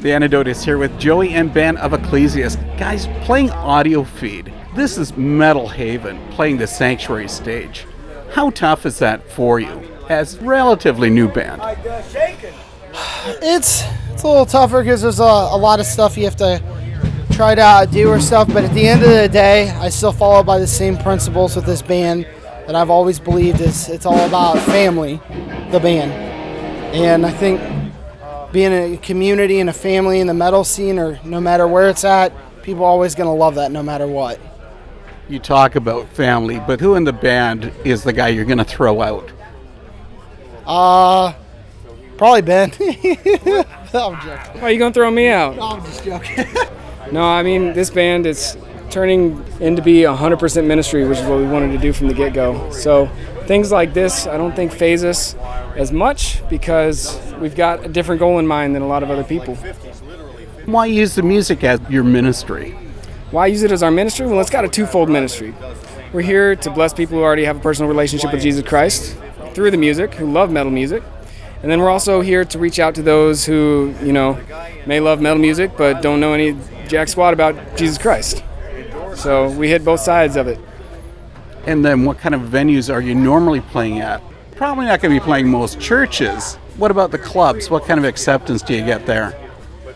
The 0.00 0.14
Antidote 0.14 0.48
is 0.48 0.64
here 0.64 0.78
with 0.78 0.98
Joey 0.98 1.34
and 1.34 1.52
Ben 1.52 1.76
of 1.76 1.92
Ecclesiast. 1.92 2.56
Guys, 2.78 3.06
playing 3.26 3.48
Audiofeed. 3.48 4.50
This 4.74 4.96
is 4.96 5.14
Metal 5.14 5.68
Haven, 5.68 6.18
playing 6.30 6.56
the 6.56 6.66
Sanctuary 6.66 7.28
stage. 7.28 7.86
How 8.32 8.48
tough 8.48 8.86
is 8.86 8.98
that 9.00 9.30
for 9.30 9.60
you 9.60 9.68
as 10.08 10.38
relatively 10.38 11.10
new 11.10 11.28
band? 11.28 11.60
It's 13.42 13.84
it's 14.10 14.22
a 14.22 14.26
little 14.26 14.46
tougher 14.46 14.82
because 14.82 15.02
there's 15.02 15.20
a, 15.20 15.22
a 15.22 15.58
lot 15.58 15.80
of 15.80 15.86
stuff 15.86 16.16
you 16.16 16.24
have 16.24 16.36
to 16.36 16.62
try 17.32 17.54
to 17.54 17.86
do 17.92 18.08
or 18.08 18.20
stuff. 18.20 18.48
But 18.48 18.64
at 18.64 18.72
the 18.72 18.88
end 18.88 19.02
of 19.02 19.10
the 19.10 19.28
day, 19.28 19.68
I 19.68 19.90
still 19.90 20.12
follow 20.12 20.42
by 20.42 20.58
the 20.58 20.66
same 20.66 20.96
principles 20.96 21.56
with 21.56 21.66
this 21.66 21.82
band 21.82 22.26
that 22.66 22.74
I've 22.74 22.88
always 22.88 23.20
believed 23.20 23.60
is 23.60 23.90
it's 23.90 24.06
all 24.06 24.26
about 24.26 24.58
family, 24.60 25.20
the 25.72 25.78
band, 25.78 26.10
and 26.94 27.26
I 27.26 27.32
think 27.32 27.60
being 28.52 28.72
a 28.72 28.96
community 28.98 29.60
and 29.60 29.70
a 29.70 29.72
family 29.72 30.20
in 30.20 30.26
the 30.26 30.34
metal 30.34 30.64
scene, 30.64 30.98
or 30.98 31.20
no 31.24 31.40
matter 31.40 31.66
where 31.66 31.88
it's 31.88 32.04
at, 32.04 32.32
people 32.62 32.84
are 32.84 32.88
always 32.88 33.14
going 33.14 33.28
to 33.28 33.32
love 33.32 33.54
that 33.56 33.70
no 33.70 33.82
matter 33.82 34.06
what. 34.06 34.40
You 35.28 35.38
talk 35.38 35.76
about 35.76 36.08
family, 36.08 36.60
but 36.66 36.80
who 36.80 36.96
in 36.96 37.04
the 37.04 37.12
band 37.12 37.72
is 37.84 38.02
the 38.02 38.12
guy 38.12 38.28
you're 38.28 38.44
going 38.44 38.58
to 38.58 38.64
throw 38.64 39.00
out? 39.00 39.30
Uh, 40.66 41.32
probably 42.16 42.42
Ben. 42.42 42.70
I'm 43.94 44.20
joking. 44.20 44.60
Why 44.60 44.60
are 44.62 44.70
you 44.70 44.78
gonna 44.78 44.94
throw 44.94 45.10
me 45.10 45.28
out? 45.28 45.58
I'm 45.58 45.84
just 45.84 46.04
joking. 46.04 46.46
No, 47.12 47.24
I 47.24 47.42
mean 47.42 47.72
this 47.72 47.90
band 47.90 48.24
it's 48.24 48.56
turning 48.90 49.44
into 49.58 49.82
be 49.82 50.02
100% 50.02 50.66
ministry, 50.66 51.04
which 51.08 51.18
is 51.18 51.24
what 51.24 51.38
we 51.38 51.46
wanted 51.46 51.72
to 51.72 51.78
do 51.78 51.92
from 51.92 52.06
the 52.06 52.14
get-go. 52.14 52.70
So 52.70 53.06
things 53.46 53.72
like 53.72 53.94
this, 53.94 54.28
I 54.28 54.36
don't 54.36 54.54
think 54.54 54.70
faze 54.70 55.02
us 55.02 55.34
as 55.80 55.90
much 55.92 56.46
because 56.50 57.18
we've 57.40 57.56
got 57.56 57.86
a 57.86 57.88
different 57.88 58.18
goal 58.18 58.38
in 58.38 58.46
mind 58.46 58.74
than 58.74 58.82
a 58.82 58.86
lot 58.86 59.02
of 59.02 59.10
other 59.10 59.24
people. 59.24 59.54
Why 60.66 60.84
use 60.84 61.14
the 61.14 61.22
music 61.22 61.64
as 61.64 61.80
your 61.88 62.04
ministry? 62.04 62.72
Why 63.30 63.46
use 63.46 63.62
it 63.62 63.72
as 63.72 63.82
our 63.82 63.90
ministry? 63.90 64.26
Well, 64.26 64.40
it's 64.40 64.50
got 64.50 64.66
a 64.66 64.68
twofold 64.68 65.08
ministry. 65.08 65.54
We're 66.12 66.20
here 66.20 66.54
to 66.54 66.70
bless 66.70 66.92
people 66.92 67.16
who 67.16 67.24
already 67.24 67.44
have 67.44 67.56
a 67.56 67.60
personal 67.60 67.88
relationship 67.88 68.30
with 68.30 68.42
Jesus 68.42 68.68
Christ 68.68 69.16
through 69.54 69.70
the 69.70 69.78
music, 69.78 70.12
who 70.14 70.30
love 70.30 70.50
metal 70.50 70.70
music. 70.70 71.02
And 71.62 71.70
then 71.70 71.80
we're 71.80 71.88
also 71.88 72.20
here 72.20 72.44
to 72.44 72.58
reach 72.58 72.78
out 72.78 72.94
to 72.96 73.02
those 73.02 73.46
who, 73.46 73.94
you 74.02 74.12
know, 74.12 74.38
may 74.84 75.00
love 75.00 75.22
metal 75.22 75.38
music 75.38 75.78
but 75.78 76.02
don't 76.02 76.20
know 76.20 76.34
any 76.34 76.58
jack 76.88 77.08
squat 77.08 77.32
about 77.32 77.56
Jesus 77.78 77.96
Christ. 77.96 78.44
So 79.14 79.50
we 79.52 79.70
hit 79.70 79.82
both 79.82 80.00
sides 80.00 80.36
of 80.36 80.46
it. 80.46 80.58
And 81.66 81.82
then 81.82 82.04
what 82.04 82.18
kind 82.18 82.34
of 82.34 82.42
venues 82.42 82.92
are 82.92 83.00
you 83.00 83.14
normally 83.14 83.62
playing 83.62 84.00
at? 84.00 84.22
Probably 84.60 84.84
not 84.84 85.00
going 85.00 85.14
to 85.14 85.18
be 85.18 85.24
playing 85.24 85.48
most 85.48 85.80
churches. 85.80 86.56
What 86.76 86.90
about 86.90 87.12
the 87.12 87.18
clubs? 87.18 87.70
What 87.70 87.86
kind 87.86 87.98
of 87.98 88.04
acceptance 88.04 88.60
do 88.60 88.74
you 88.74 88.84
get 88.84 89.06
there? 89.06 89.34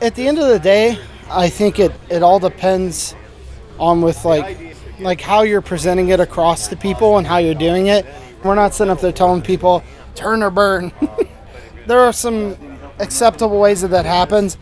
at 0.00 0.16
the 0.16 0.26
end 0.26 0.40
of 0.40 0.48
the 0.48 0.58
day, 0.58 0.98
I 1.30 1.48
think 1.48 1.78
it, 1.78 1.92
it 2.10 2.24
all 2.24 2.40
depends 2.40 3.14
on 3.78 4.02
with 4.02 4.24
like 4.24 4.76
like 4.98 5.20
how 5.20 5.42
you're 5.42 5.62
presenting 5.62 6.08
it 6.08 6.18
across 6.18 6.66
to 6.66 6.76
people 6.76 7.18
and 7.18 7.26
how 7.26 7.36
you're 7.36 7.54
doing 7.54 7.86
it. 7.86 8.04
We're 8.42 8.56
not 8.56 8.74
sitting 8.74 8.90
up 8.90 9.00
there 9.00 9.12
telling 9.12 9.42
people 9.42 9.84
turn 10.16 10.42
or 10.42 10.50
burn. 10.50 10.90
there 11.86 12.00
are 12.00 12.12
some 12.12 12.56
acceptable 12.98 13.60
ways 13.60 13.82
that 13.82 13.92
that 13.92 14.06
happens, 14.06 14.58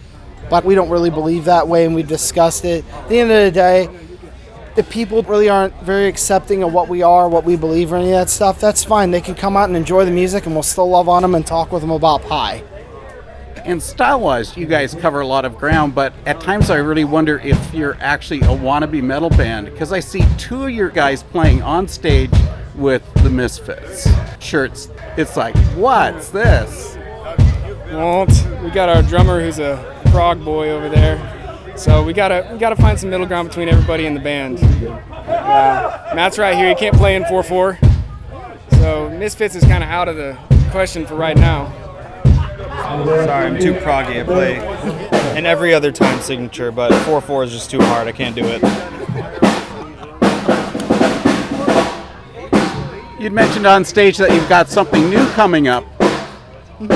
but 0.50 0.62
we 0.62 0.74
don't 0.74 0.90
really 0.90 1.08
believe 1.08 1.46
that 1.46 1.66
way, 1.66 1.86
and 1.86 1.94
we've 1.94 2.06
discussed 2.06 2.66
it. 2.66 2.84
At 2.92 3.08
the 3.08 3.18
end 3.18 3.30
of 3.30 3.44
the 3.44 3.50
day, 3.50 3.88
if 4.76 4.88
people 4.90 5.22
really 5.22 5.48
aren't 5.48 5.74
very 5.82 6.06
accepting 6.06 6.62
of 6.62 6.72
what 6.72 6.88
we 6.88 7.02
are, 7.02 7.28
what 7.28 7.44
we 7.44 7.56
believe, 7.56 7.92
or 7.92 7.96
any 7.96 8.12
of 8.12 8.18
that 8.18 8.30
stuff, 8.30 8.60
that's 8.60 8.84
fine. 8.84 9.10
They 9.10 9.20
can 9.20 9.34
come 9.34 9.56
out 9.56 9.68
and 9.68 9.76
enjoy 9.76 10.04
the 10.04 10.10
music, 10.10 10.46
and 10.46 10.54
we'll 10.54 10.62
still 10.62 10.88
love 10.88 11.08
on 11.08 11.22
them 11.22 11.34
and 11.34 11.46
talk 11.46 11.72
with 11.72 11.82
them 11.82 11.90
about 11.90 12.22
pie. 12.22 12.62
And 13.64 13.82
style 13.82 14.20
wise, 14.20 14.56
you 14.56 14.66
guys 14.66 14.94
cover 14.94 15.20
a 15.20 15.26
lot 15.26 15.44
of 15.44 15.56
ground, 15.58 15.94
but 15.94 16.12
at 16.24 16.40
times 16.40 16.70
I 16.70 16.76
really 16.76 17.04
wonder 17.04 17.38
if 17.40 17.74
you're 17.74 17.96
actually 18.00 18.40
a 18.42 18.54
wannabe 18.56 19.02
metal 19.02 19.30
band 19.30 19.66
because 19.66 19.92
I 19.92 19.98
see 20.00 20.22
two 20.38 20.64
of 20.64 20.70
your 20.70 20.88
guys 20.88 21.22
playing 21.24 21.62
on 21.62 21.88
stage 21.88 22.30
with 22.76 23.02
the 23.24 23.30
Misfits 23.30 24.08
shirts. 24.38 24.88
It's 25.16 25.36
like, 25.36 25.56
what's 25.74 26.28
this? 26.28 26.96
Well, 27.90 28.22
it's- 28.22 28.44
we 28.62 28.70
got 28.70 28.88
our 28.88 29.02
drummer 29.02 29.40
who's 29.40 29.58
a 29.58 30.00
prog 30.12 30.44
boy 30.44 30.70
over 30.70 30.88
there. 30.88 31.16
So 31.76 32.02
we 32.02 32.14
gotta 32.14 32.48
we 32.52 32.58
gotta 32.58 32.76
find 32.76 32.98
some 32.98 33.10
middle 33.10 33.26
ground 33.26 33.48
between 33.48 33.68
everybody 33.68 34.06
in 34.06 34.14
the 34.14 34.20
band. 34.20 34.58
Uh, 34.58 36.12
Matt's 36.14 36.38
right 36.38 36.56
here. 36.56 36.70
He 36.70 36.74
can't 36.74 36.96
play 36.96 37.16
in 37.16 37.24
4-4. 37.24 37.78
So 38.78 39.10
Misfits 39.10 39.54
is 39.54 39.62
kind 39.64 39.84
of 39.84 39.90
out 39.90 40.08
of 40.08 40.16
the 40.16 40.38
question 40.70 41.06
for 41.06 41.16
right 41.16 41.36
now. 41.36 41.70
Sorry, 42.64 43.46
I'm 43.46 43.58
too 43.60 43.74
proggy. 43.74 44.20
I 44.20 44.24
play 44.24 45.38
in 45.38 45.44
every 45.44 45.74
other 45.74 45.92
time 45.92 46.18
signature, 46.20 46.72
but 46.72 46.92
4-4 47.04 47.44
is 47.44 47.52
just 47.52 47.70
too 47.70 47.80
hard. 47.80 48.08
I 48.08 48.12
can't 48.12 48.34
do 48.34 48.44
it. 48.46 48.62
You'd 53.20 53.32
mentioned 53.34 53.66
on 53.66 53.84
stage 53.84 54.16
that 54.16 54.32
you've 54.32 54.48
got 54.48 54.68
something 54.68 55.10
new 55.10 55.26
coming 55.32 55.68
up. 55.68 55.84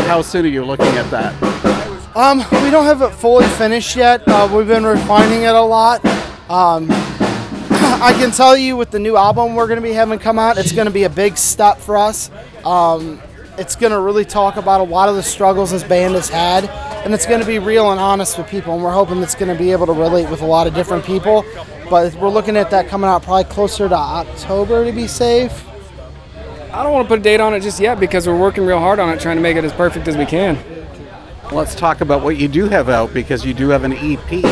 How 0.06 0.22
soon 0.22 0.46
are 0.46 0.48
you 0.48 0.64
looking 0.64 0.86
at 0.86 1.10
that? 1.10 1.79
Um, 2.14 2.38
we 2.38 2.70
don't 2.70 2.86
have 2.86 3.02
it 3.02 3.10
fully 3.10 3.46
finished 3.46 3.94
yet. 3.94 4.26
Uh, 4.26 4.50
we've 4.52 4.66
been 4.66 4.84
refining 4.84 5.42
it 5.42 5.54
a 5.54 5.60
lot. 5.60 6.04
Um, 6.50 6.88
I 6.90 8.12
can 8.18 8.32
tell 8.32 8.56
you 8.56 8.76
with 8.76 8.90
the 8.90 8.98
new 8.98 9.16
album 9.16 9.54
we're 9.54 9.68
going 9.68 9.80
to 9.80 9.86
be 9.86 9.92
having 9.92 10.18
come 10.18 10.36
out, 10.36 10.58
it's 10.58 10.72
going 10.72 10.86
to 10.86 10.92
be 10.92 11.04
a 11.04 11.08
big 11.08 11.36
step 11.36 11.78
for 11.78 11.96
us. 11.96 12.28
Um, 12.64 13.22
it's 13.58 13.76
going 13.76 13.92
to 13.92 14.00
really 14.00 14.24
talk 14.24 14.56
about 14.56 14.80
a 14.80 14.84
lot 14.84 15.08
of 15.08 15.14
the 15.14 15.22
struggles 15.22 15.70
this 15.70 15.84
band 15.84 16.14
has 16.14 16.28
had, 16.28 16.64
and 17.04 17.14
it's 17.14 17.26
going 17.26 17.40
to 17.40 17.46
be 17.46 17.60
real 17.60 17.92
and 17.92 18.00
honest 18.00 18.38
with 18.38 18.48
people. 18.48 18.74
And 18.74 18.82
we're 18.82 18.90
hoping 18.90 19.22
it's 19.22 19.36
going 19.36 19.52
to 19.52 19.58
be 19.58 19.70
able 19.70 19.86
to 19.86 19.92
relate 19.92 20.28
with 20.28 20.42
a 20.42 20.46
lot 20.46 20.66
of 20.66 20.74
different 20.74 21.04
people. 21.04 21.44
But 21.88 22.12
we're 22.14 22.28
looking 22.28 22.56
at 22.56 22.70
that 22.70 22.88
coming 22.88 23.08
out 23.08 23.22
probably 23.22 23.44
closer 23.44 23.88
to 23.88 23.94
October 23.94 24.84
to 24.84 24.90
be 24.90 25.06
safe. 25.06 25.64
I 26.72 26.82
don't 26.82 26.92
want 26.92 27.04
to 27.04 27.08
put 27.08 27.20
a 27.20 27.22
date 27.22 27.40
on 27.40 27.54
it 27.54 27.60
just 27.60 27.78
yet 27.78 28.00
because 28.00 28.26
we're 28.26 28.38
working 28.38 28.66
real 28.66 28.80
hard 28.80 28.98
on 28.98 29.10
it, 29.10 29.20
trying 29.20 29.36
to 29.36 29.42
make 29.42 29.56
it 29.56 29.64
as 29.64 29.72
perfect 29.72 30.08
as 30.08 30.16
we 30.16 30.26
can. 30.26 30.79
Let's 31.52 31.74
talk 31.74 32.00
about 32.00 32.22
what 32.22 32.36
you 32.36 32.46
do 32.46 32.68
have 32.68 32.88
out 32.88 33.12
because 33.12 33.44
you 33.44 33.52
do 33.52 33.70
have 33.70 33.82
an 33.82 33.92
EP. 33.94 34.44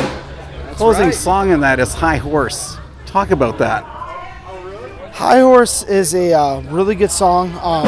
Closing 0.75 1.05
right. 1.07 1.15
song 1.15 1.51
in 1.51 1.61
that 1.61 1.79
is 1.79 1.95
High 1.95 2.17
Horse. 2.17 2.77
Talk 3.07 3.31
about 3.31 3.57
that. 3.59 3.85
High 5.13 5.39
Horse 5.39 5.85
is 5.85 6.13
a 6.17 6.33
uh, 6.33 6.61
really 6.63 6.97
good 6.97 7.13
song. 7.13 7.53
Um, 7.63 7.87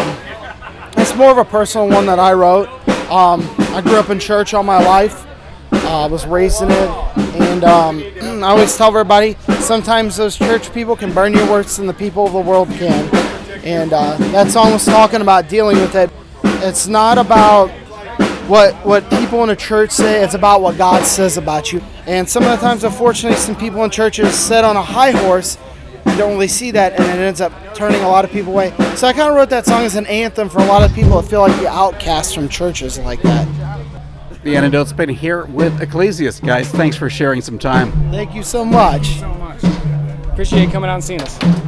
it's 0.96 1.12
more 1.16 1.32
of 1.32 1.38
a 1.38 1.44
personal 1.44 1.88
one 1.88 2.06
that 2.06 2.20
I 2.20 2.34
wrote. 2.34 2.68
Um, 3.10 3.42
I 3.74 3.80
grew 3.80 3.96
up 3.96 4.10
in 4.10 4.20
church 4.20 4.54
all 4.54 4.62
my 4.62 4.78
life. 4.78 5.26
I 5.72 6.04
uh, 6.04 6.08
was 6.08 6.24
raised 6.24 6.62
in 6.62 6.70
it, 6.70 6.90
and 7.40 7.64
um, 7.64 7.98
I 8.22 8.50
always 8.50 8.76
tell 8.76 8.88
everybody 8.88 9.36
sometimes 9.58 10.18
those 10.18 10.38
church 10.38 10.72
people 10.72 10.94
can 10.94 11.12
burn 11.12 11.34
you 11.34 11.50
worse 11.50 11.78
than 11.78 11.88
the 11.88 11.94
people 11.94 12.26
of 12.26 12.32
the 12.32 12.40
world 12.40 12.68
can. 12.68 13.12
And 13.64 13.92
uh, 13.92 14.16
that 14.30 14.52
song 14.52 14.72
was 14.72 14.84
talking 14.84 15.20
about 15.20 15.48
dealing 15.48 15.78
with 15.78 15.96
it. 15.96 16.10
It's 16.62 16.86
not 16.86 17.18
about 17.18 17.72
what 18.50 18.74
what 18.84 19.08
people 19.10 19.44
in 19.44 19.50
a 19.50 19.56
church 19.56 19.92
say. 19.92 20.22
It's 20.22 20.34
about 20.34 20.60
what 20.60 20.76
God 20.76 21.04
says 21.04 21.36
about 21.36 21.72
you. 21.72 21.80
And 22.06 22.28
some 22.28 22.42
of 22.42 22.50
the 22.50 22.56
times, 22.56 22.82
unfortunately, 22.82 23.38
some 23.38 23.54
people 23.54 23.84
in 23.84 23.90
churches 23.90 24.34
sit 24.34 24.64
on 24.64 24.76
a 24.76 24.82
high 24.82 25.12
horse. 25.12 25.56
You 26.06 26.16
don't 26.16 26.32
really 26.32 26.48
see 26.48 26.72
that, 26.72 26.94
and 26.94 27.04
it 27.04 27.22
ends 27.22 27.40
up 27.40 27.52
turning 27.74 28.02
a 28.02 28.08
lot 28.08 28.24
of 28.24 28.32
people 28.32 28.52
away. 28.52 28.74
So 28.96 29.06
I 29.06 29.12
kind 29.12 29.28
of 29.28 29.36
wrote 29.36 29.50
that 29.50 29.66
song 29.66 29.84
as 29.84 29.94
an 29.94 30.06
anthem 30.06 30.48
for 30.48 30.58
a 30.58 30.64
lot 30.64 30.82
of 30.82 30.92
people 30.94 31.20
that 31.20 31.30
feel 31.30 31.40
like 31.40 31.56
the 31.60 31.68
outcasts 31.68 32.34
from 32.34 32.48
churches 32.48 32.98
like 32.98 33.22
that. 33.22 33.46
The 34.42 34.56
Antidote's 34.56 34.94
been 34.94 35.10
here 35.10 35.44
with 35.44 35.80
Ecclesiast, 35.80 36.44
guys. 36.44 36.68
Thanks 36.70 36.96
for 36.96 37.10
sharing 37.10 37.42
some 37.42 37.58
time. 37.58 37.92
Thank 38.10 38.34
you 38.34 38.42
so 38.42 38.64
much. 38.64 39.20
Appreciate 40.32 40.72
coming 40.72 40.88
out 40.88 40.94
and 40.94 41.04
seeing 41.04 41.20
us. 41.20 41.59